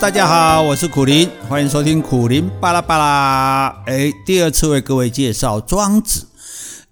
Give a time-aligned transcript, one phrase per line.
[0.00, 3.82] 大家好，我是苦苓，欢迎收听苦苓巴拉巴拉。
[3.84, 6.26] 哎，第二次为各位介绍庄子。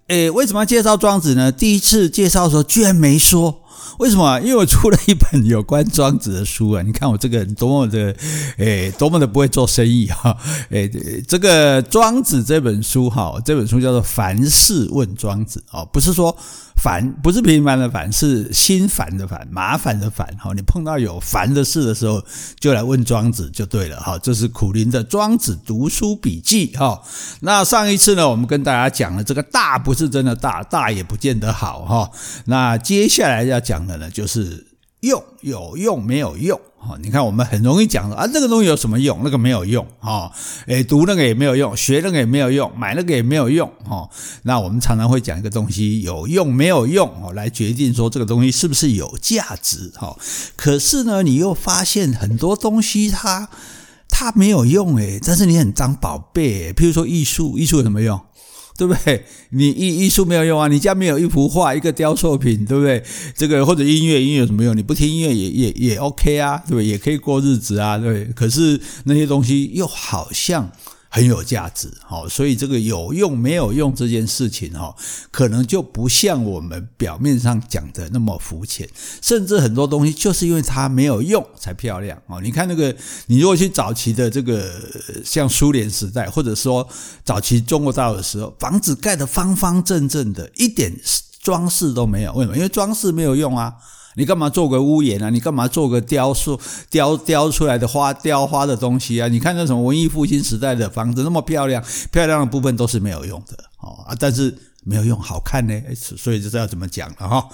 [0.07, 1.51] 哎，为什么要介绍庄子呢？
[1.51, 3.63] 第一次介绍的时候居然没说。
[3.97, 4.39] 为什么？
[4.41, 6.83] 因为我出了一本有关庄子的书啊！
[6.83, 8.15] 你看我这个人多么的，
[8.57, 10.37] 诶，多么的不会做生意哈！
[10.69, 10.89] 诶，
[11.27, 16.37] 这个庄子这本书哈，这本书叫做《凡事问庄子》哦，不是说。
[16.81, 20.27] 烦不是平凡的烦，是心烦的烦，麻烦的烦。
[20.39, 22.23] 哈，你碰到有烦的事的时候，
[22.59, 23.99] 就来问庄子就对了。
[23.99, 26.75] 哈，这是苦林的庄子读书笔记。
[26.75, 27.01] 哈，
[27.41, 31.85] 那上一次呢，我们跟大家讲了这个大不是真的大，大也不见得好。
[31.85, 32.11] 哈，
[32.45, 34.67] 那接下来要讲的呢，就是。
[35.01, 36.61] 用有用没有用？
[36.83, 39.21] 哦，你看我们很容易讲啊，这个东西有什么用？
[39.23, 40.31] 那个没有用哈，
[40.65, 44.09] 诶，读那个也没有用，学那个也没有用，买那个也没有用哈。
[44.43, 50.17] 那我们常常会讲一个东西有用没有用哦，来决定说这个东西是不是有价值哈。
[50.55, 53.47] 可是呢，你又发现很多东西它
[54.09, 56.73] 它没有用诶，但是你很当宝贝。
[56.73, 58.19] 譬如说艺术，艺术有什么用？
[58.81, 59.23] 对不对？
[59.49, 60.67] 你艺艺术没有用啊！
[60.67, 63.03] 你家没有一幅画、一个雕塑品，对不对？
[63.35, 64.75] 这个或者音乐，音乐有什么用？
[64.75, 66.85] 你不听音乐也也也 OK 啊，对不对？
[66.87, 68.33] 也可以过日子啊，对不对？
[68.33, 70.67] 可是那些东西又好像。
[71.13, 74.95] 很有价值，好，所以这个有用没有用这件事情，哈，
[75.29, 78.87] 可能就不像我们表面上讲的那么肤浅，
[79.21, 82.95] 甚至很多东西就是因为它没有用才漂亮，哦，你看那个，
[83.27, 84.71] 你如果去早期的这个
[85.25, 86.87] 像苏联时代，或者说
[87.25, 90.97] 早期中国大陆的时候，房子盖得方方正正的，一点
[91.41, 92.55] 装饰都没有，为什么？
[92.55, 93.75] 因为装饰没有用啊。
[94.15, 95.29] 你干嘛做个屋檐啊？
[95.29, 96.59] 你干嘛做个雕塑
[96.89, 99.27] 雕雕出来的花雕花的东西啊？
[99.27, 104.15] 你看那什么文艺复兴时代的房子那么漂亮，漂亮的部分都是没有用的哦啊！
[104.19, 107.47] 但是没有用，好看呢，所以就知道怎么讲了哈。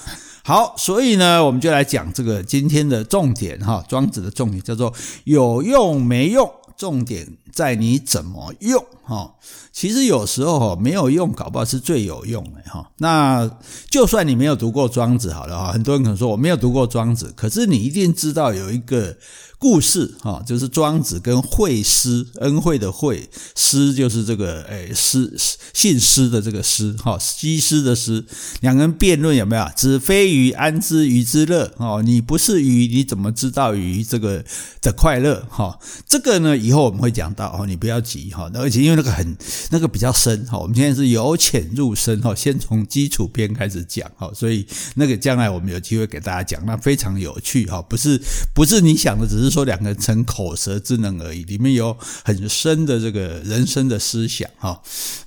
[0.44, 4.94] 好，所以呢，我们就来讲这个今天的重点哈，庄子的重点叫做
[5.25, 9.34] 有用没用，重点在你怎么用哈。
[9.73, 12.91] 其实有时候哈没有用，搞不好是最有用的哈。
[12.97, 13.50] 那
[13.90, 19.18] 就算你没有读过庄子好了哈，很多人可能说我没有读过庄子，可是你一定知道有一个。
[19.59, 25.35] 故事哈，就是庄子跟惠施，恩惠的惠，施就是这个诶，施
[25.74, 28.24] 姓施的这个施哈，西施的施，
[28.62, 29.68] 两个人辩论有没有？
[29.75, 31.74] 子非鱼，安知鱼之乐？
[31.78, 34.45] 哦，你不是鱼，你怎么知道鱼这个
[34.79, 35.44] 的快乐？
[35.50, 39.38] 哈，这个呢，以后我们会讲到哦，你不要急哈，而且因为那个很
[39.72, 44.66] 那个比较深哈，我们现在是由浅入深哈，先从基础篇开始讲哈，所以
[44.96, 48.18] 那个将来我们有机会给大家讲，那非常有趣哈，不是
[48.56, 49.57] 不是你想的，只是。
[49.57, 54.80] 说两个人逞口舌之能而已，里面有很深的这个人生的思想哈。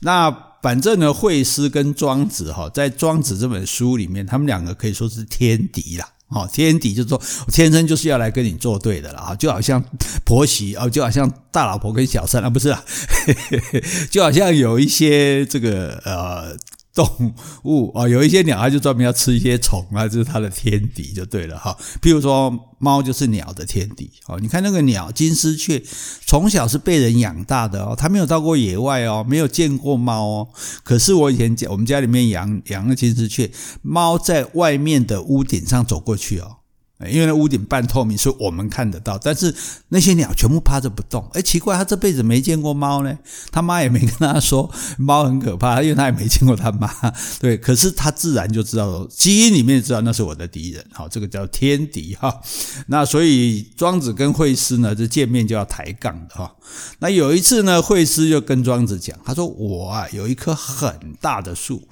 [0.02, 0.30] 那
[0.62, 6.08] 反正呢，惠施跟庄子哈，在庄子这本书里面，他们两个可以说是天敌啦。
[6.30, 9.82] 哦，天敌就是说我天生就是要来跟你作对的了啊，就好像
[10.24, 12.84] 婆媳啊，就好像大老婆跟小三啊，不是啊，
[14.10, 16.56] 就好像有一些这个呃。
[17.00, 17.34] 动
[17.64, 21.76] 物啊，有一些鸟，它就专门要吃一些虫啊，这是它的天敌，就对了哈。
[22.02, 24.38] 譬如说，猫就是鸟的天敌哦。
[24.40, 25.82] 你看那个鸟金丝雀，
[26.26, 30.48] 从小是被人养大的哦，它没有到过野外哦，没有见过猫哦。
[30.82, 33.50] 可是我以前讲，我们家里面养养了金丝雀，
[33.80, 36.58] 猫在外面的屋顶上走过去哦。
[37.08, 39.18] 因为那屋顶半透明，所以我们看得到。
[39.18, 39.54] 但是
[39.88, 41.26] 那些鸟全部趴着不动。
[41.32, 43.18] 哎，奇怪，他这辈子没见过猫呢，
[43.50, 46.90] 他妈也没跟他说 猫很可怕，因为他也没见过他妈。
[47.40, 50.84] 对，可是他自然就知道，基因里面知道那是我的敌人。
[50.92, 52.40] 好，这个叫天敌哈。
[52.88, 56.54] 那所以庄子跟惠施呢，这见面就要抬杠的哈。
[57.00, 61.82] 那有一次呢，惠施就跟庄子讲，他说：“我啊有一棵很大的树，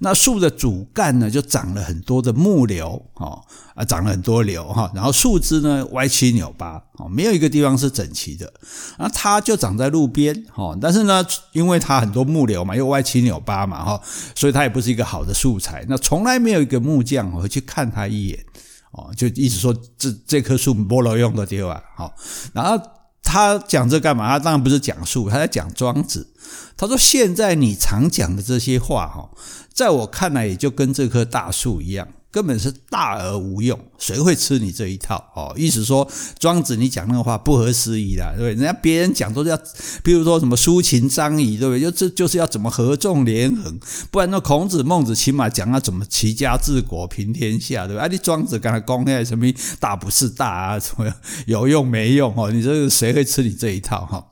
[0.00, 3.40] 那树的主干呢就长了很多的木瘤，哈
[3.74, 8.52] 啊长了很多瘤哈，然后树枝呢歪七扭八，哦没有一个地方是整齐的。
[8.98, 14.00] 那它就长在路边，哈，但是呢，因为它很多木瘤嘛，又歪七扭八嘛，哈，
[14.34, 15.84] 所以它也不是一个好的素材。
[15.88, 18.44] 那从来没有一个木匠会去看它一眼，
[18.92, 22.14] 哦，就意思说这这棵树菠萝用的地方，好，
[22.52, 22.80] 然后。
[23.28, 24.28] 他讲这干嘛？
[24.28, 26.32] 他当然不是讲树，他在讲庄子。
[26.76, 29.28] 他说：“现在你常讲的这些话，哈，
[29.74, 35.16] 在我看来，也就跟这棵大树一样。”根本是大而无用，谁会吃你这一套？
[35.34, 36.06] 哦，意思说
[36.38, 38.50] 庄子你讲那个话不合时宜啦，对不对？
[38.50, 39.58] 人家别人讲都是要，
[40.04, 41.80] 比如说什么抒情张仪，对不对？
[41.80, 43.80] 就这就是要怎么合纵连横，
[44.10, 48.02] 不然那孔子孟子起码讲要怎么齐家治国平天下，对吧？
[48.02, 49.46] 啊，你庄子刚才讲那什么
[49.80, 51.10] 大不是大啊，什么
[51.46, 52.34] 有用没用？
[52.36, 54.04] 哦，你这个谁会吃你这一套？
[54.04, 54.22] 哈。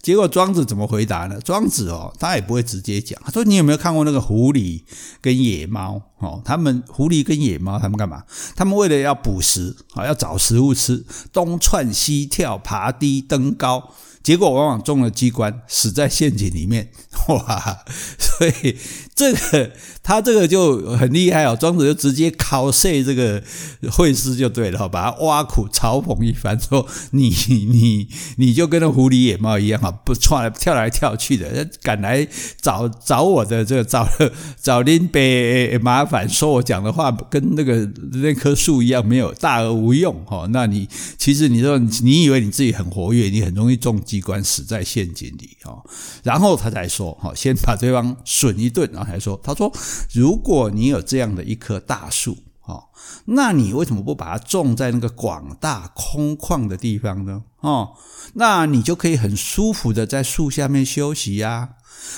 [0.00, 1.38] 结果庄子怎么回答呢？
[1.44, 3.20] 庄子哦，他也不会直接讲。
[3.24, 4.82] 他说：“你有没有看过那个狐狸
[5.20, 6.00] 跟野猫？
[6.18, 8.22] 哦，他们狐狸跟野猫，他们干嘛？
[8.56, 13.92] 他们为了要捕食啊，要找食物吃，东窜西跳，爬低登高。
[14.22, 16.90] 结果往往中了机关，死在陷阱里面，
[17.28, 17.78] 哇！
[18.18, 18.76] 所以
[19.18, 19.70] 这个
[20.04, 21.56] 他这个就很厉害哦。
[21.58, 23.42] 庄子就直接考试这个
[23.90, 27.28] 惠施就对了，把他挖苦嘲讽一番，说你
[27.68, 32.26] 你你就跟那狐狸野猫一样啊，不窜来跳来跳去的，赶来
[32.62, 34.08] 找找我的这个找
[34.62, 40.46] 找林北麻烦，说我讲的话跟那个那棵树一样没有大而无用哈。
[40.52, 40.88] 那你
[41.18, 44.18] 其实你说你以为你自己很活跃，你很容易中机。
[44.28, 45.82] 关死在陷阱里哦，
[46.22, 49.72] 然后他才说哈，先把对方损一顿，啊后才说，他说，
[50.12, 52.84] 如果你有这样的一棵大树哦，
[53.24, 57.42] 那你为什么不把它种在那个广大空旷的地方呢？
[57.60, 57.94] 哦，
[58.34, 61.70] 那你就可以很舒服的在树下面休息呀。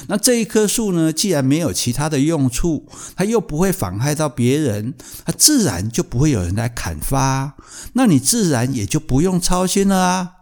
[0.08, 4.94] 那这一棵树呢，既然没有其他的用处，它又不会妨害到别人，
[5.24, 7.56] 它自然就不会有人来砍伐，
[7.94, 10.32] 那你自然也就不用操心了啊，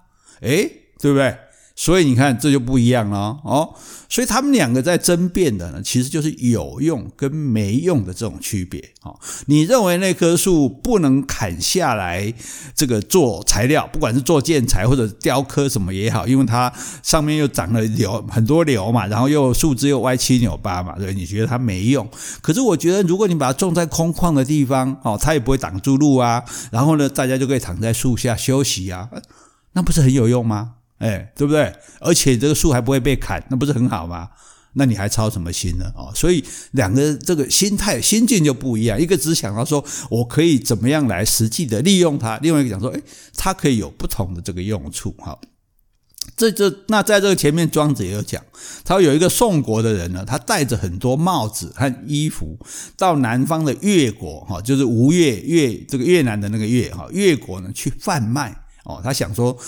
[0.40, 1.38] 诶，对不对？
[1.80, 3.72] 所以你看，这就不一样了哦。
[4.08, 8.82] 所以他们两个在争辩的呢，其实就是有用跟没用的这种区别。
[9.02, 9.16] 哦，
[9.46, 12.34] 你认为那棵树不能砍下来，
[12.74, 16.72] 这个做材料，不管是做建材或者雕刻什么也好，因为它
[17.04, 22.08] 上面又长了瘤很多瘤嘛，然后又树枝又歪七扭八嘛，对，你觉得它没用。
[22.40, 26.42] 可是我觉得，如果你把它种在空旷的地方，哦，它也不会挡住路啊。
[26.72, 29.08] 然后呢，大家就可以躺在树下休息啊，
[29.74, 30.72] 那不是很有用吗？
[30.98, 31.72] 哎，对不对？
[32.00, 34.28] 而且这个树还不会被砍，那不是很好吗？
[34.74, 35.90] 那你还操什么心呢？
[35.96, 39.00] 哦，所以两个这个心态心境就不一样。
[39.00, 43.00] 一个只想到说我可以怎么样来实际的利用它，另外一个讲说，哎，
[43.34, 45.12] 它可以有不同的这个用处。
[45.18, 45.36] 哈，
[46.36, 48.40] 这这那在这个前面，庄子也有讲，
[48.84, 52.56] 他有一个宋国的人呢，他带着很多帽子和衣服
[52.96, 58.54] 到南方的越国，哈，就是吴越越这个越南的那个越哈越国呢去贩卖。
[58.84, 59.58] 哦，他想说。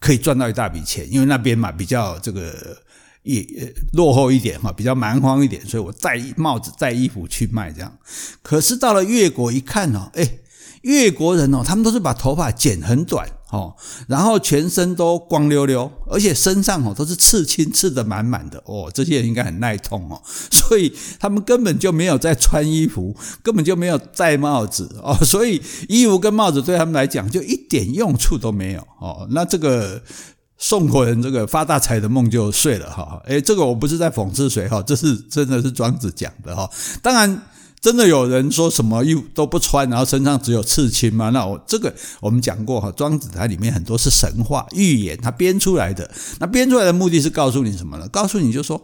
[0.00, 2.76] 可以赚到一大笔钱，因为那边嘛比较这个
[3.22, 3.46] 也
[3.92, 7.98] 落后一点哈，比较蛮荒一点，所以我戴帽子、戴衣服去卖这样。
[8.42, 10.38] 可是到了越国一看哦，哎，
[10.82, 13.28] 越国人哦，他们都是把头发剪很短。
[13.50, 13.74] 哦，
[14.06, 29.26] 然后全身都光溜溜，而且身上哦都是刺青，刺得满满的哦，这些人应该很耐痛哦， 所以他们根本就没有在穿衣服，根本就没有戴帽子哦，所以衣服跟帽子对他们来讲就一点用处都没有哦。
[29.30, 30.00] 那这个
[30.56, 36.70] 宋国人这个发大财的梦就碎了哈，诶，这个我不是在讽刺谁哈，这是真的是庄子讲的哈，
[37.02, 37.42] 当然。
[37.80, 41.30] 真的有人说什么衣服都不穿，然后身上只有刺青吗？
[41.30, 46.10] 那我这个我们讲过哈，庄子它里面很多是神话预言，它编出来的。
[46.38, 48.06] 那编出来的目的是告诉你什么呢？
[48.08, 48.78] 告诉你就说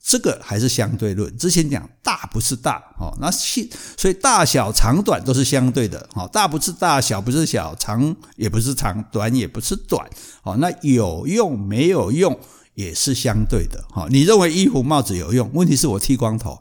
[0.00, 1.36] 这个还是相对论。
[1.36, 10.08] 之前讲大不是大哦，那所以大小长短都是相对的哦，大不是大小不是小，长也不是长，短也不是短
[10.44, 10.56] 哦。
[10.58, 12.38] 那有用没有用
[12.74, 14.06] 也是相对的哈。
[14.10, 15.50] 你认为衣服帽子有用？
[15.52, 16.56] 问题是我剃光头。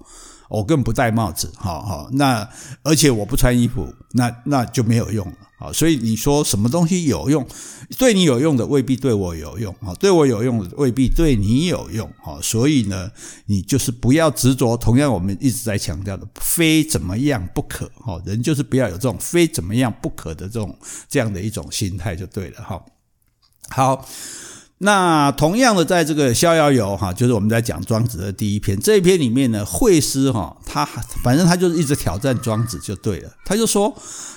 [0.50, 2.48] 我更不戴帽子，好好，那
[2.84, 7.46] 而且我不穿衣服，那那就没有用了，好，所以你说什么东西有用，
[7.98, 13.12] 对你有用的未必对我有用，啊，对我有用的未必对你有用，啊，所以呢，
[13.46, 20.78] 你就是不要执着，同样我们一直在强调的，非怎么样不可，哈，人就是不要有这种非怎么样不可的这种
[21.10, 22.82] 这样的一种心态就对了，哈，
[23.70, 24.08] 好。
[24.80, 30.86] 那同样的，在这个《逍遥游》哈，就是我们在讲庄子的第一篇这一篇里面呢，惠施哈，他
[31.24, 33.32] 反正他就是一直挑战庄子就对了。
[33.44, 33.92] 他就说，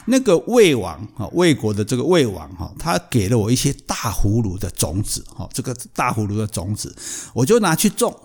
[0.07, 6.97] 那个魏王哈，魏国的这个魏王哈，他给了我一些大葫芦的种子哈，这个大葫芦的种子，
[7.35, 8.17] 我就拿去种，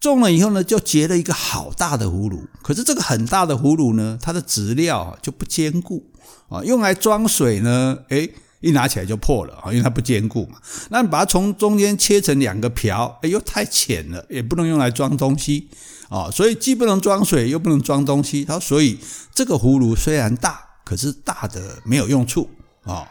[0.00, 2.42] 种了以后呢，就结了一个好大的葫芦。
[2.60, 6.04] 可是这个很大的葫芦呢，它的质料就不坚固
[6.48, 10.58] 啊，用来装水呢，诶一拿起来就破了啊，因为它不坚固嘛。
[10.88, 15.68] 那你把它从中间切成两个瓢，哎呦，太浅了，也不能用来装东西
[16.08, 16.30] 啊。
[16.30, 18.44] 所以既不能装水，又不能装东西。
[18.44, 18.98] 它所以
[19.34, 22.48] 这个葫芦虽然大，可是大的没有用处
[22.84, 23.06] 啊。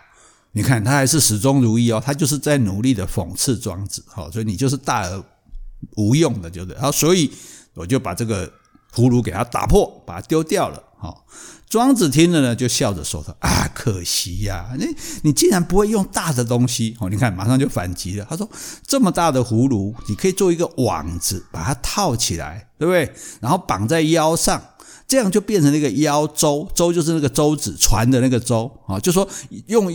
[0.53, 4.03] 你看他还是始终如一哦，他就是在努力的讽刺庄子。
[4.07, 5.23] 好，所以你就是大而
[5.95, 6.77] 无用的，就是。
[6.77, 7.31] 好，所以
[7.73, 8.51] 我就把这个
[8.93, 10.83] 葫芦给它打破，把它丢掉了。
[11.01, 11.25] 好。
[11.67, 14.85] 庄子听了呢，就笑着说：“他啊，可惜呀，你
[15.23, 17.09] 你竟然不会用大的东西哦！
[17.09, 18.27] 你看，马上就反击了。
[18.29, 18.49] 他说：
[18.85, 23.09] 这么大的葫芦，你可以做一个网子，把它套起来，对不对？
[23.39, 24.61] 然后绑在腰上，
[25.07, 26.69] 这样就变成那个腰舟。
[26.75, 29.25] 舟就是那个舟子，船的那个舟啊，就说
[29.67, 29.89] 用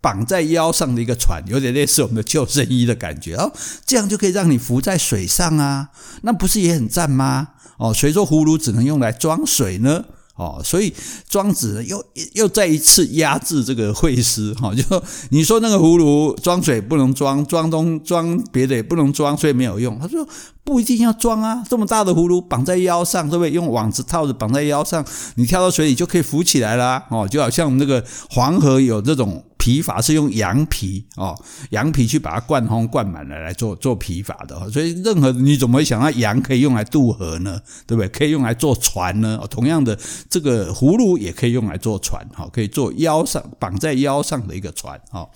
[0.00, 3.52] 绑在腰上的一个船，有点类似我们的救生衣的感觉哦。
[3.86, 5.90] 这样就可以让你浮在水上啊，
[6.22, 7.50] 那不是也很赞吗？
[7.78, 10.06] 哦，谁说葫芦只能用来装水呢？”
[10.40, 10.90] 哦，所以
[11.28, 19.98] 庄子呢又又再一次压制这个惠施哈， 就说你说那个葫芦装水不能装，装东装别的也不能装，所以没有用。
[19.98, 20.26] 他说
[20.64, 23.50] 不一定要装啊，这么大的葫芦绑在腰上，对不对？
[23.50, 25.04] 用网子套着绑在腰上，
[25.34, 29.44] 你跳到水里就可以浮起来了哦，就好像我们那个黄河有这种。
[29.60, 31.38] 皮筏是用羊皮哦，
[31.70, 37.60] 羊皮去把它灌轰灌满了来做做皮筏的，所以任何你怎么会想到羊可以用来渡河呢？
[37.86, 38.08] 对不对？
[38.08, 39.38] 可以用来做船呢？
[39.50, 39.96] 同样的，
[40.30, 45.28] 这个葫芦也可以用来做船，哈，可以做腰上绑在腰上的一个船，哈。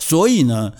[0.00, 0.72] 所以呢。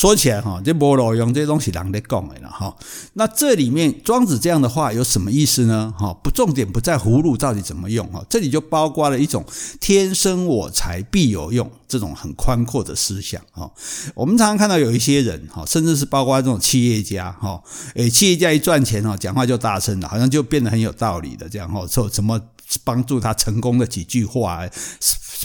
[0.00, 2.74] 说起来哈，这菠萝用这些东西人在讲的了哈。
[3.12, 5.92] 那这里面庄子这样的话有什么意思呢？
[5.98, 9.44] 哈，不，重点不在葫芦到底怎么用哈，这里就包括了一种
[9.78, 13.70] 天生我材必有用这种很宽阔的思想哈。
[14.14, 17.62] 我们常常看到有一些人哈，甚至是包括这种企业家哈，
[17.94, 22.40] 诶，企业家一赚钱哈，讲话就大声了，好像就变得很有道理的这样哈，说什么
[22.84, 24.68] 帮助他成功的几句话。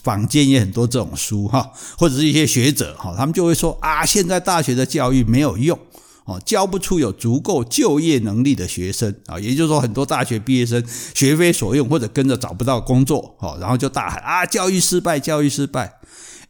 [0.03, 5.79] 坊间也很多这种书哈，或者是一些学者哈，他们就会说啊，现在大学的教育没有用
[6.25, 10.83] 哦，教不出有足够就业能力的学生啊，也就是说，很多大学毕业生
[11.15, 15.99] 学非所用，或者跟着找不到工作哦，然后就大喊啊，教育失败，教育失败。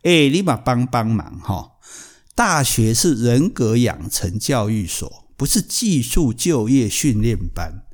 [0.01, 1.70] 哎，立马帮帮忙哈，
[2.34, 7.85] 大学是人格养成教育所，不是技术就业训练班，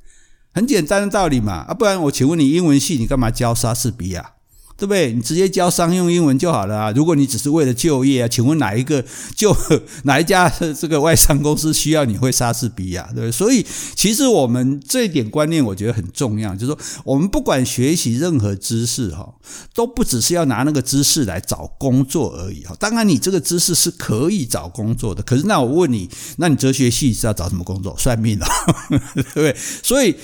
[0.54, 4.32] 很简单的道理嘛啊，不然我请问你，英文系你干嘛教莎士比亚？
[4.78, 5.14] 对不对？
[5.14, 6.92] 你直接教商用英文就好了啊！
[6.96, 9.06] 如果你只是为了就业啊，请问哪一个
[9.36, 9.56] 就
[10.06, 13.04] 哪一家这个外商公司需要你会莎士比亚？
[13.14, 13.32] 对不对？
[13.32, 13.64] 所以
[13.96, 19.36] 其实我们这一点观念我觉得很重要，就是说我们不管学习任何知识哈，
[19.76, 22.76] 都不只是要拿那个知识来找工作而已哈。
[22.80, 27.96] 当然你这个知识是可以找工作的，可是那我问你，那你哲学系是要找什么工作？
[28.00, 28.48] 算命的，
[29.14, 29.56] 对不对？
[29.84, 30.16] 所以。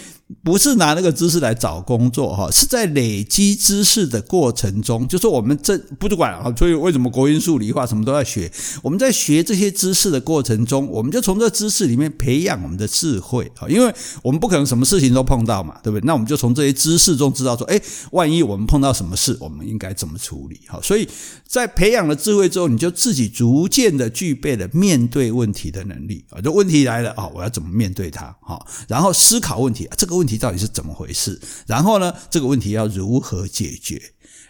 [0.43, 8.51] 不是拿那个知识来找工作哈，是在累积知识的过程中，就是我们这不管啊，所以为什么国英数理化什么都要学？
[8.81, 16.05] 我们在学这些知识的过程中，我们就从这知识里面培养我们的智慧啊，因为我们不可能什么事情都碰到嘛，对不对？
[16.05, 17.81] 那我们就从这些知识中知道说，哎，
[18.11, 20.59] 万一我们碰到什么事，我们应该怎么处理？
[20.67, 21.07] 哈，所以
[21.47, 28.35] 在培养了智慧之后，你就自己逐渐的具备了面对问题的能力啊，就问题来了啊，我要怎么面对它？
[28.41, 30.16] 哈，然后思考问题，这个。
[30.17, 31.39] 问题到底是怎么回事？
[31.67, 34.01] 然后呢，这个问题要如何解决？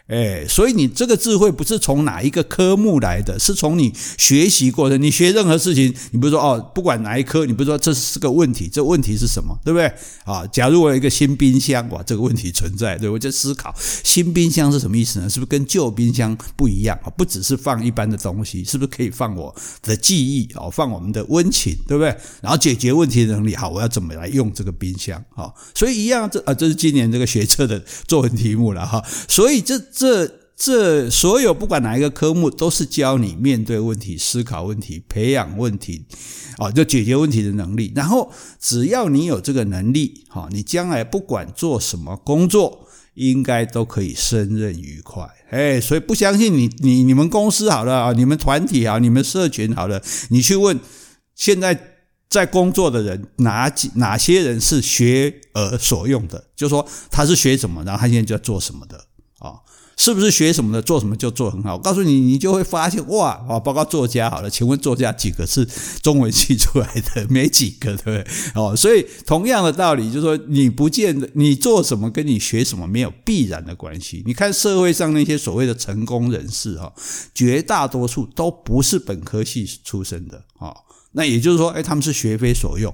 [0.08, 4.98] 哎，所以你这个智慧不是从哪一个科目来的，是从你学习过的。
[4.98, 9.92] 你学任何事情，你不是说哦，不管哪一科，你不是说这是个问题，这问题是什么，对不对？
[10.24, 15.30] 啊，假如我有一个新冰箱，哇，这个问题存在，对，我就思考新冰箱是什么意思呢？
[15.30, 17.10] 是不是跟旧冰箱不一样啊？
[17.18, 20.70] 不只是放一般的东西，是不是可以放我的记忆啊？
[20.72, 22.16] 放我们的温情，对不对？
[22.42, 25.22] 然后解决问题的能力，好，我要怎么来用这个冰箱？
[25.36, 29.04] 啊，所以一样，这啊，这是今年这个学测的作文题目了哈。
[29.28, 29.78] 所以这。
[29.98, 36.06] 这这所有不管哪一个科目，都是教你面对问题、思考问题、培养问题，
[36.58, 37.92] 啊，就解决问题的能力。
[37.96, 45.28] 然后只要你有这个能力，哈，你将来不管做什么工作，应该都可以胜任愉快。
[45.50, 50.00] 哎，所以不相信你，你你们公司好了啊，你们团体好，你们社群好了，
[50.30, 50.80] 你去问
[51.34, 51.96] 现在
[52.30, 56.44] 在工作的人，哪几哪些人是学而所用的？
[56.56, 58.98] 就说他是学什么，然后他现在就要做什么的
[59.40, 59.66] 啊。
[59.98, 61.74] 是不是学什么的做什么就做很好？
[61.74, 63.60] 我告诉你，你就会发现哇哇！
[63.60, 65.68] 包括作家好了，请问作家几个是
[66.04, 67.26] 中文系出来的？
[67.30, 68.28] 没几个，对不对？
[68.54, 74.22] 哦，所以同样的道理，就是说你不见得你做什么跟你学什么没有必然的关系。
[74.26, 76.94] 你看社会上那些所谓的成功人士哈，
[77.34, 80.74] 绝大多数都不是本科系出身的啊。
[81.14, 82.94] 那也就是说，哎，他们是学非所用。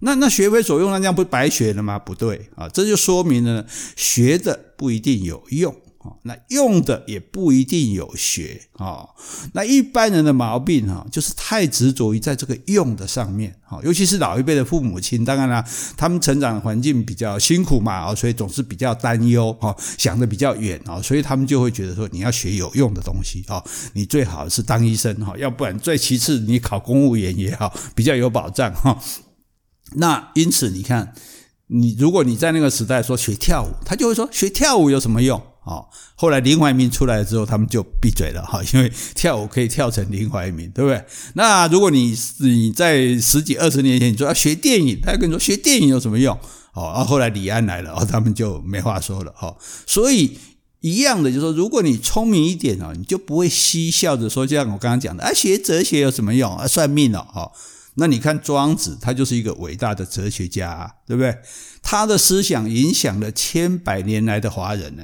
[0.00, 1.98] 那那学非所用，那这样不白学了吗？
[1.98, 3.66] 不对啊，这就说明了
[3.96, 5.74] 学的不一定有用。
[6.22, 9.06] 那用的也不一定有学啊。
[9.52, 13.78] 那一般人的毛病哈，就是太执着于在这个用的上面啊。
[13.82, 15.64] 尤其是老一辈的父母亲，当然了，
[15.96, 23.62] 他们成长环境比较辛苦嘛啊，所以总是比较担忧啊，想得比较远啊，所以他们就会觉得说，你要学有用的东西啊，
[23.94, 28.98] 你最好是当医生哈，要不然最其次你考公务员也好，比较有保障哈。
[29.94, 31.14] 那因此你看，
[31.68, 35.40] 你如果你在那个时代说学跳舞，他就会说学跳舞有什么用？
[35.66, 41.04] 哦，后来林怀民出来之后，他们就闭嘴了哈， 因为跳舞可以跳成林怀民，对不对？
[41.34, 46.38] 那如果你你在十几二十年前，你说要学电影，他跟你说学电影有什么用？
[46.72, 49.56] 哦，后来李安来了，哦，他们就没话说了哈。
[49.86, 50.38] 所以
[50.82, 56.66] 一样的，就是说，如果你聪明一点哦，你就不会嬉笑着说，就像我刚刚讲的啊，学哲学有什么用啊？
[56.68, 57.50] 算命了哈。
[57.94, 61.34] 那你看庄子，他就是一个伟大的哲学家，对不对？
[61.82, 65.02] 他的思想影响了千百年来的华人呢。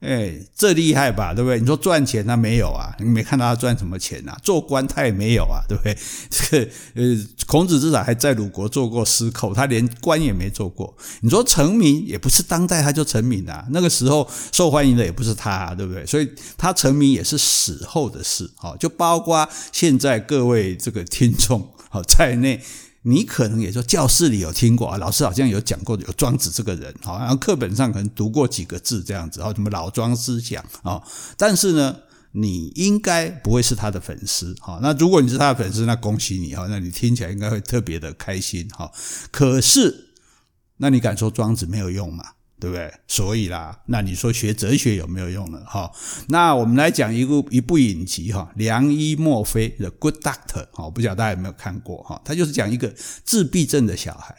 [0.00, 1.58] 哎，这厉害吧，对不对？
[1.58, 2.94] 你说赚钱他没有啊？
[3.00, 4.38] 你没看到他赚什么钱啊？
[4.42, 5.96] 做官他也没有啊，对不对？
[6.30, 10.96] 这个呃，孔子至少还在鲁国做过司寇，他连官也没做过。
[11.22, 16.06] 你说成名也不是当代他就成名啊，那个时候受欢迎的也不是他，对不对？
[16.06, 22.62] 所以他成名也是死后的事，好，就包括现在各位这个听众好在内。
[23.02, 31.02] 你可能也说教室里有听过啊，老师好像有讲过有庄子这个人，好，然后课本上可能读过几个字这样子，啊，什么老庄思想啊，
[31.36, 31.96] 但是呢，
[32.32, 38.90] 你应该不会是他的粉丝，好，那如果你是他的粉丝，那恭喜你哈，那你听起来应该会特别的开心哈。
[39.30, 40.08] 可是，
[40.78, 42.24] 那你敢说庄子没有用吗？
[42.60, 42.92] 对不对？
[43.06, 45.60] 所以啦，那你说学哲学有没有用呢？
[45.66, 45.90] 哈，
[46.28, 52.20] 那我们来讲一部一部影集哈，《良医莫非》The Good Doctor，哈，不晓得大家有没有看过哈？
[52.24, 52.92] 他就是讲一个
[53.24, 54.34] 自闭症的小孩。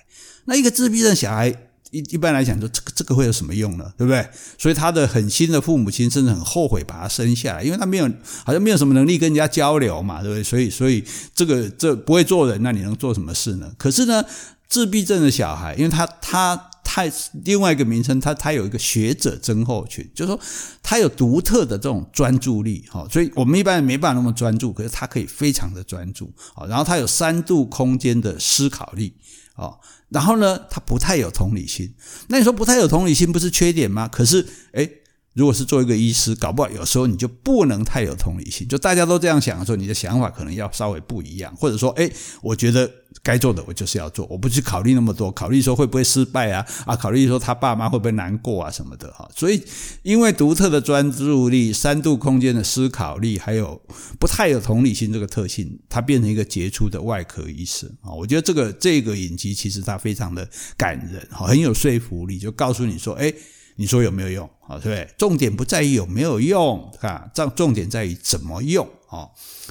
[0.46, 1.48] 那一个自闭症小孩
[1.92, 3.92] 一一般来讲说，这个这个会有什么用呢？
[3.98, 4.28] 对不对？
[4.58, 8.10] 所以他的很亲的父母亲甚至很后悔把他生下来，因为他没有
[8.44, 10.44] 好像没有什么能力跟人家交流嘛，对不对？
[10.44, 13.72] 所以所以这个这不会做人，那你能做什么事呢？
[13.78, 14.24] 可是呢，
[14.68, 16.69] 自闭症的小孩，因为他他。
[16.92, 17.12] 太
[17.44, 20.40] 另外一个名称，他他有一个学者症候群，就是说
[20.82, 29.14] 他有独特的这种专注力，哈，所以我们一般人没办法那么专注，可是他可以非常的专注，啊，然后他有三度空间的思考力，
[29.54, 29.70] 啊，
[30.10, 31.94] 然后呢，他不太有同理心。
[32.30, 34.08] 那你说不太有同理心不是缺点吗？
[34.08, 34.92] 可是，诶
[35.34, 38.68] 如果是做一个医师，搞不好有时候你就不能太有同理心。
[38.68, 42.90] 就大家都这样想的时候，你的想法可能要稍微不一样，或者说，诶，我觉得
[43.22, 49.30] 该做的我就是要做，我不去考虑那么多，考虑说会不会失败啊，啊，考虑说他爸妈会不会难过啊什么的哈。
[49.36, 49.64] 所以，
[50.02, 53.80] 因为独特的专注力、三度空间的思考力，还有
[54.20, 58.12] 不太有同理心这个特性，他变成一个杰出的外科医生啊。
[58.12, 63.34] 我觉得这个这个影集其实它非常的感人，很有说服力，就告诉你说，诶。
[63.80, 64.76] 你说有没有用啊？
[64.78, 65.10] 对不对？
[65.18, 69.30] 重点不在于有没有用，啊，重重点在于怎么用啊。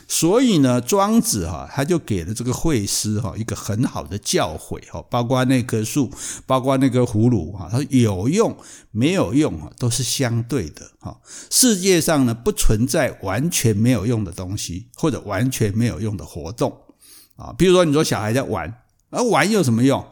[0.08, 6.10] 所以呢，庄子哈，他就给了这个惠施哈一个很好的教诲哈，包括那棵树，
[6.46, 8.56] 包括那个葫芦哈，他说有用
[8.90, 11.14] 没有用啊，都是相对的哈。
[11.50, 16.74] 世界上呢，不存在完全没有用的东西，或者完全没有用的活动
[17.36, 17.54] 啊。
[17.58, 18.74] 比如说，你说小孩在玩，
[19.10, 20.02] 而玩有什么用？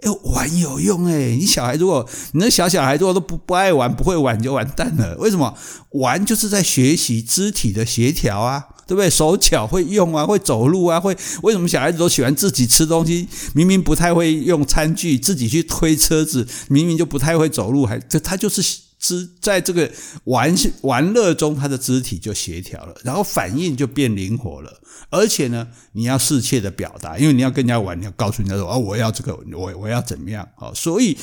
[0.00, 1.34] 哎，玩有用哎！
[1.36, 5.16] 你小孩如果你那小小孩如果都不不爱玩，不会玩，就完蛋了。
[5.18, 5.52] 为什么？
[5.90, 9.10] 玩就是在学习肢体的协调啊，对不对？
[9.10, 13.26] 手脚会用啊，会走路啊，会为什么小孩子都喜欢自己吃东西？
[13.54, 18.87] 明明不太会用餐具，自己去推车子，明明就不太会走路，还这他就是。
[18.98, 19.90] 肢在这个
[20.24, 24.80] 玩玩乐中，他的肢体就协调了，然后反应就变灵活了。
[25.10, 31.16] 而且呢，你要适切的表达，因为你要跟人家玩，你要告诉人家说：“哦，我要这个，我我要怎么样？”哦，所以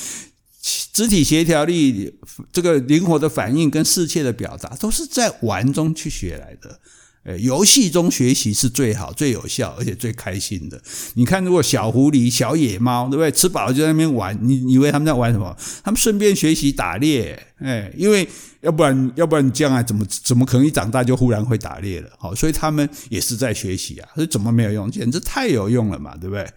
[0.93, 2.17] 肢体协调力、
[2.51, 6.79] 这个灵活的反应跟适切的表达，都是在玩中去学来的。
[7.25, 10.79] 诶，游戏中学习是最好、最有效，而且最开心的。
[11.15, 13.31] 你看，如果小狐狸、小野猫，对不对？
[13.31, 15.57] 吃饱了就在那边玩，你以为他们在玩什么？
[15.83, 17.47] 他们顺便学习打猎。
[17.57, 18.27] 哎，因为
[18.61, 22.09] 要不然，要不然将来怎么怎么可能一长大就忽然会打猎了？
[22.19, 24.09] 好，所以他们也是在学习啊。
[24.13, 24.91] 所以怎么没有用？
[24.91, 26.47] 简直太有用了嘛，对不对？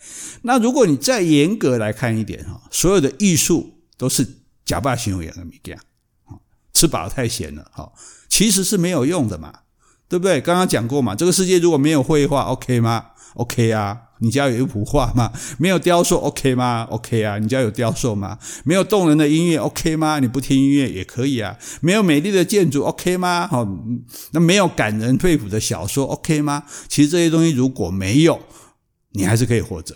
[0.43, 4.27] 那如果你再严格来看一点哈，所有的艺术都是
[4.67, 5.79] 假扮行为的物件。
[6.75, 7.95] 吃饱了太闲了，好，
[8.29, 9.53] 其实是没有用的嘛。
[10.09, 10.41] 对不对？
[10.41, 15.31] 刚刚讲过嘛，这个世界如果没有绘画，OK 吗？OK 啊，你家有一幅画吗？
[15.59, 18.39] 没有雕塑，OK 吗？OK 啊，你家有雕塑吗？
[18.65, 20.19] 没有动人的音乐，OK 吗？
[20.19, 21.57] 你不听音乐也可以啊。
[21.83, 23.47] 没有美丽的建筑，OK 吗？
[23.47, 23.69] 好，
[24.33, 26.65] 那没有感人肺腑的小说，OK 吗？
[26.89, 28.41] 其实这些东西如果没有，
[29.13, 29.95] 你还是可以活着，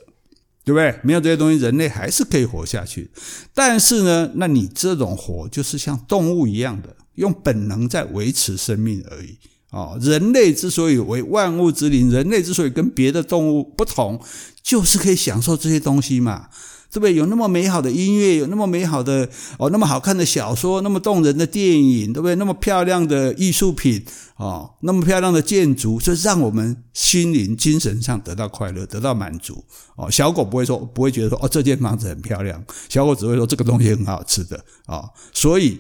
[0.63, 0.95] 对不对？
[1.03, 3.11] 没有这些东西，人类还是可以活下去。
[3.55, 9.39] 但是呢，那你这种活就是像动物一样的，用本能在维持生命而已。
[9.73, 14.21] 哦，人类之所以为万物之灵，人类之所以跟别的动物不同，
[14.63, 16.49] 就是可以享受这些东西嘛，
[16.91, 17.15] 对不对？
[17.15, 19.27] 有那么美好的音乐，有那么美好的
[19.59, 22.35] 哦，那么好看的小说，那么动人的电影，对不对？
[22.35, 24.05] 那么漂亮的艺术品，
[24.37, 29.65] 哦，那么漂亮的建筑，就让我们心灵、精神上得到快乐，得到满足。
[29.97, 35.79] 哦，小狗不会说，不会觉得说，哦，这间房子很漂亮，小狗只会说这个东西很好吃的，哦，所以。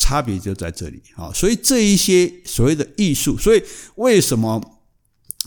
[0.00, 3.62] 差别就在这里啊，所以这一些所谓的艺术，所以
[3.96, 4.60] 为什么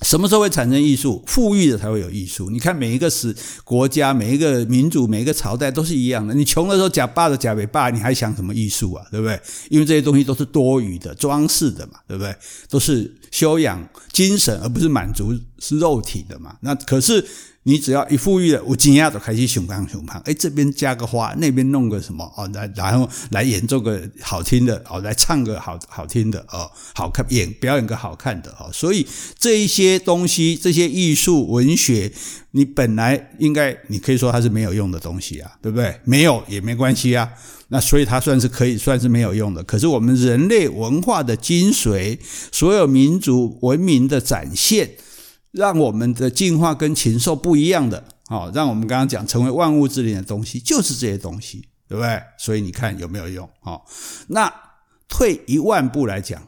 [0.04, 1.24] 什么时候会产生艺术？
[1.26, 2.50] 富裕的才会有艺术。
[2.50, 6.34] 你看每一个时国家、每一个民族、每一个朝代都是一样的。
[6.34, 9.06] 你穷的时候假霸的假没霸，你还想什么艺术啊？
[9.10, 9.40] 对不对？
[9.70, 12.36] 因为这些东西都是多余的、装饰的嘛，对不对？
[12.70, 16.56] 都是修养精神，而不是满足是肉体的嘛。
[16.62, 17.28] 那可是
[17.64, 20.22] 你只要一富裕了，我惊讶就开始熊胖熊胖。
[20.24, 28.70] 哎，这边加个花，那边弄个什么哦，来然后来演奏个好听的哦，来唱个好好听的哦，好看演表演个好看的哦。
[28.72, 29.08] 所以
[29.40, 32.14] 这一些东西，这些艺术文学，
[32.56, 36.00] 你本来应该你可以说它是没有用的东西啊，对不对？
[36.04, 37.28] 没有也没关系啊。
[37.70, 42.20] 那所以它算是可以算是没有用的，可是我们人类文化的精髓，
[42.52, 44.92] 所有民族文明的展现，
[45.52, 52.22] 让我们的进化跟禽兽不一样的，哦，让我们刚刚讲成为万物之灵的东西，就是这些东西，对不对？
[52.38, 53.50] 所以你看有没有用？
[53.62, 53.82] 哦，
[54.28, 54.54] 那
[55.10, 56.40] 退一万步来讲，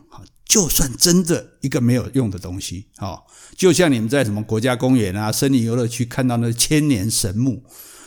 [0.46, 3.22] 就算真的一个没有用的东西，哦，
[3.58, 7.64] 就像你们在什么国家公园啊、森林游乐区看到那千年神木，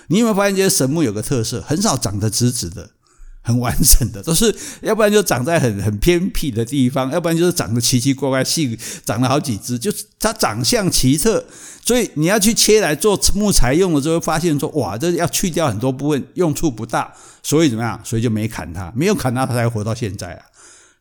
[0.09, 2.91] 你有没有发现这些神木有个特色，很少长得直直的。
[3.41, 11.43] 很完整的，都是要不然就长在很很偏僻的地方，要不然就是长得奇奇怪怪，细长了好几只，就是它长相奇特，
[11.83, 17.11] 所以你要去切来做木材用的时候，发现说哇，这要去掉很多部分，用处不大，
[17.43, 17.99] 所以怎么样？
[18.05, 20.45] 所以就没砍它，没有砍它，它才活到现在啊，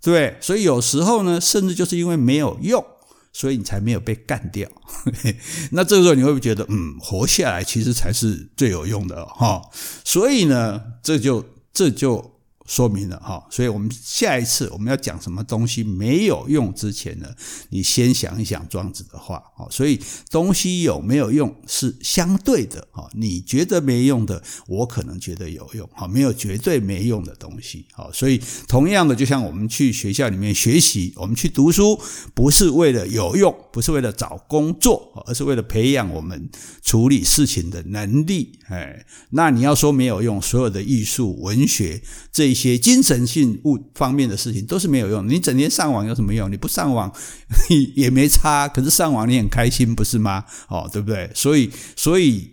[0.02, 0.38] 对？
[0.40, 2.86] 所以有时候呢，甚至就是因为没有用，
[3.34, 4.70] 所以你才没有被干掉。
[5.72, 9.62] 那这个时候你会不会觉得，嗯，活下来其实才是最有用的哈？
[10.04, 12.37] 所以呢，这就这就。
[12.68, 17.28] 说明了哈，所以我们下一次我们要讲什么东西没有用之前呢，
[17.70, 19.42] 你先想一想庄子的话。
[19.72, 20.00] 所以
[20.30, 27.86] 东西有没有用是相对的哈，你觉得没用的，我可能觉得有用哈，没有绝对没用的东西。
[28.14, 32.00] 所以同样的，就像我们去学校里面学习，我们去读书，
[32.34, 36.50] 不是为了有用，不是为了找工作，而是为了培养我们
[36.84, 38.60] 处理事情的能力。
[38.68, 42.02] 哎，那你要说没有用，所有的艺术、文学
[42.32, 45.30] 这一些精神性物方面的事情都是没有用。
[45.30, 46.52] 你整天上网有什么用？
[46.52, 47.14] 你不上网
[47.96, 50.44] 也没差，可是上网你很开心，不是吗？
[50.68, 51.30] 哦，对不对？
[51.36, 52.50] 所以，所以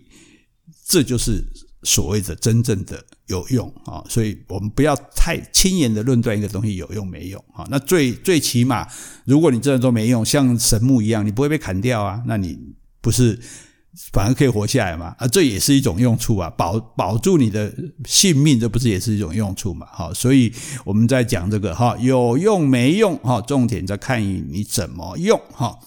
[0.87, 1.43] 这就是
[1.81, 4.03] 所谓的真正的有用啊。
[4.07, 7.65] 所以我们不要太轻言的论断一个东西有用没用啊。
[7.71, 8.87] 那最最起码，
[9.25, 12.21] 如果你真的都没用，像神木一样，你不会被砍掉啊。
[12.27, 12.57] 那你
[13.01, 13.39] 不是？
[14.11, 15.15] 反而可以活下来嘛？
[15.17, 17.73] 啊，这也是一种用处啊，保保住你的
[18.05, 19.87] 性命，这不是也是一种用处嘛？
[19.91, 20.51] 好，所以
[20.83, 25.79] 我们在讲这个哈，有用没用哈，重点在看你怎么用哈。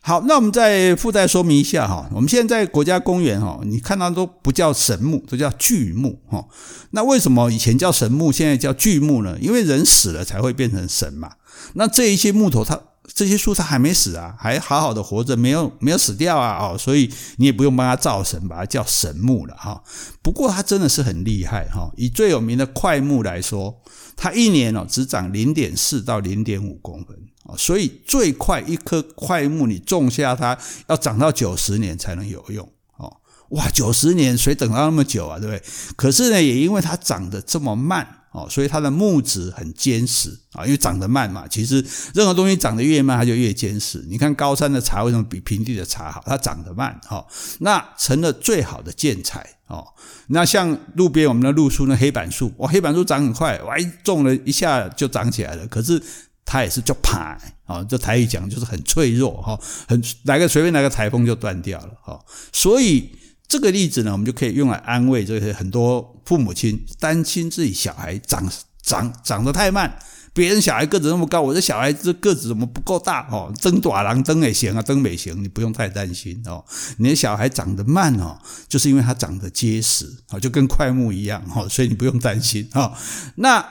[0.00, 6.46] 好，那我们再附带说明一下哈，我们现在在国家公园哈，你看到都不叫神木，都叫巨木哈。
[6.90, 9.36] 那为什么以前叫神木，现在叫巨木呢？
[9.40, 11.32] 因为人死了才会变成神嘛。
[11.74, 12.80] 那这一些木头它。
[13.12, 19.82] 这些树它还没死啊，还好好的活着，没有没有死掉啊，哦，所以你也不用帮它造神，把它叫神木了哈。
[20.22, 23.82] 不过它真的是很厉害哈，以最有名的快木来说，
[24.16, 27.16] 它一年哦只长零点四到零点五公分，
[27.58, 33.18] 所以最快一棵快木你种下它要长到九十年才能有用哦。
[33.50, 35.62] 哇，九十年谁等到那么久啊，对不对？
[35.94, 38.20] 可是呢，也因为它长得这么慢。
[38.34, 41.46] 哦，所以它的木质很坚实啊，因为长得慢嘛。
[41.46, 41.76] 其实
[42.12, 44.04] 任何东西长得越慢，它就越坚实。
[44.08, 46.20] 你看高山的茶为什么比平地的茶好？
[46.26, 47.24] 它长得慢，哈，
[47.60, 49.86] 那成了最好的建材哦。
[50.26, 55.64] 那像路边我们的路树，那黑板树，哇，黑板树长很快，哇，一种了一下就长起来了。
[55.68, 56.02] 可是
[56.44, 62.20] 它也是叫爬啊，这台语讲就是很脆弱哈，很来个随便来个台风就断掉了哈。
[62.52, 63.08] 所以。
[63.46, 68.50] 这个例子呢，我们就可以用来安慰这些很多父母亲担心自己小孩长
[68.82, 69.98] 长长得太慢，
[70.32, 73.52] 别人小孩个子那么高，我这小孩子个子怎么不够大哦？
[73.62, 76.64] 登大郎登也行啊，登没行，你不用太担心哦。
[76.96, 82.92] 你的小孩长得慢哦，就是因为他长得结实哦，就跟桧木一样哦，所以你不用担心哦。
[83.36, 83.64] 那。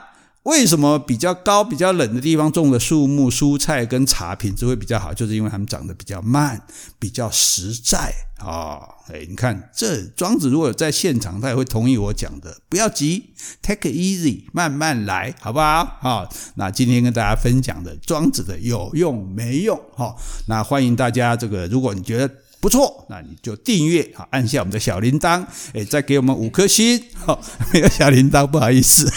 [0.43, 5.13] 为什么比较高、比较冷的地方种的树木、蔬菜跟茶品质会比较好？
[5.13, 6.61] 就是因为它们长得比较慢、
[6.99, 8.89] 比较实在啊、哦！
[9.07, 12.57] 哎，你看这庄子如果在现场，他也会同意我讲的。
[12.67, 15.97] 不要急，take it easy，慢慢来，好不好？
[16.01, 19.79] 啊、那今天跟大家分享的庄子的有用没用？
[19.95, 20.13] 哈、
[20.47, 22.29] 那欢迎大家这个，如果你觉得。
[22.63, 27.37] 不错，那你就订阅，好，按下我们的小铃铛，诶，再给我们五颗星，好，
[27.73, 29.11] 没有小铃铛不好意思，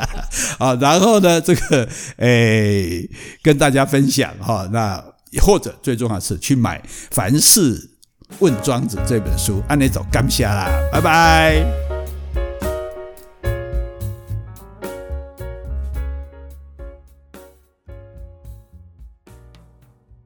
[0.56, 3.06] 啊，然后呢，这个诶，
[3.42, 5.04] 跟大家分享哈，那
[5.42, 6.78] 或者最重要是去买
[7.10, 7.90] 《凡事
[8.38, 11.85] 问庄子》这本书，按那走，感谢啦，拜拜。